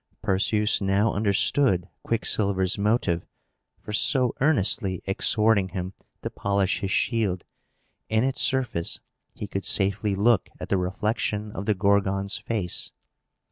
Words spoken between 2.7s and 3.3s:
motive